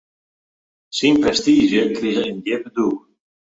[0.97, 2.97] Syn prestiizje krige in djippe dûk.